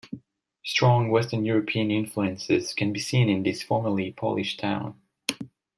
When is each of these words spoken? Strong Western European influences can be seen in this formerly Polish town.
Strong 0.65 1.11
Western 1.11 1.45
European 1.45 1.91
influences 1.91 2.73
can 2.73 2.91
be 2.91 2.99
seen 2.99 3.29
in 3.29 3.43
this 3.43 3.61
formerly 3.61 4.11
Polish 4.11 4.57
town. 4.57 4.99